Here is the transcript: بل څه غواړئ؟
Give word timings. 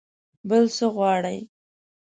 بل 0.49 0.63
څه 0.75 0.85
غواړئ؟ 0.95 1.39